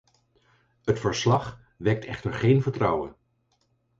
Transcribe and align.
Het 0.83 0.99
verslag 0.99 1.59
wekt 1.77 2.05
echter 2.05 2.33
geen 2.33 2.61
vertrouwen. 2.61 3.15